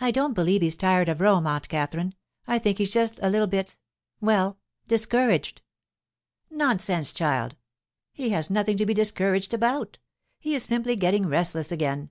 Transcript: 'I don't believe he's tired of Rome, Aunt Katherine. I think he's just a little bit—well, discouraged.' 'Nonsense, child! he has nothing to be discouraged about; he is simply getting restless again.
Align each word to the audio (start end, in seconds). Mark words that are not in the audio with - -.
'I 0.00 0.10
don't 0.10 0.32
believe 0.32 0.60
he's 0.60 0.74
tired 0.74 1.08
of 1.08 1.20
Rome, 1.20 1.46
Aunt 1.46 1.68
Katherine. 1.68 2.16
I 2.48 2.58
think 2.58 2.78
he's 2.78 2.92
just 2.92 3.20
a 3.22 3.30
little 3.30 3.46
bit—well, 3.46 4.58
discouraged.' 4.88 5.62
'Nonsense, 6.50 7.12
child! 7.12 7.54
he 8.12 8.30
has 8.30 8.50
nothing 8.50 8.76
to 8.76 8.86
be 8.86 8.92
discouraged 8.92 9.54
about; 9.54 10.00
he 10.40 10.56
is 10.56 10.64
simply 10.64 10.96
getting 10.96 11.26
restless 11.28 11.70
again. 11.70 12.10